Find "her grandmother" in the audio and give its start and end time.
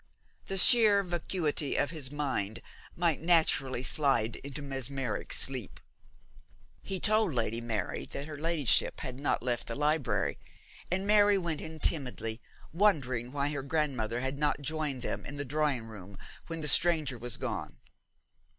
13.49-14.21